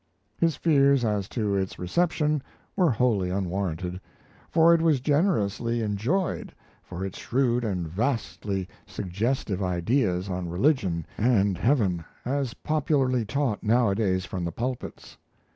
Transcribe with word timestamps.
His 0.39 0.55
fears 0.55 1.05
as 1.05 1.29
to 1.29 1.53
its 1.55 1.77
reception 1.77 2.41
were 2.75 2.89
wholly 2.89 3.29
unwarranted; 3.29 4.01
for 4.49 4.73
it 4.73 4.81
was 4.81 4.99
generously 4.99 5.83
enjoyed 5.83 6.55
for 6.81 7.05
its 7.05 7.19
shrewd 7.19 7.63
and 7.63 7.87
vastly 7.87 8.67
suggestive 8.87 9.61
ideas 9.61 10.27
on 10.27 10.49
religion 10.49 11.05
and 11.19 11.55
heaven 11.55 12.03
as 12.25 12.55
popularly 12.55 13.25
taught 13.25 13.61
nowadays 13.61 14.25
from 14.25 14.43
the 14.43 14.51
pulpits. 14.51 15.17